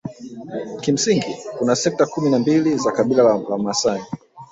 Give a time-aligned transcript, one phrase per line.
[0.81, 4.01] Kimsingi kuna sekta kumi na mbili za kabila la Wamasai